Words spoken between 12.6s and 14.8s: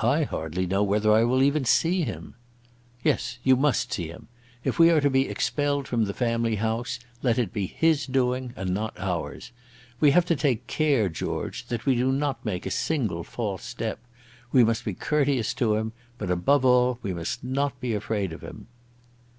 a single false step. We